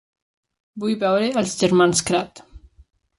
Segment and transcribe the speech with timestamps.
[0.83, 2.43] Vull veure Els germans kratt.